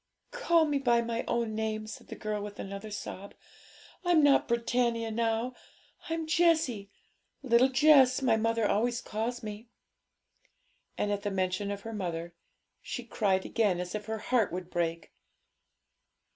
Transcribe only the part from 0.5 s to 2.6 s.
me by my own name,' said the girl, with